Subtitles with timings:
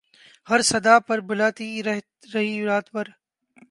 [0.47, 1.69] ہر صدا پر بلاتی
[1.83, 3.07] رہی رات بھر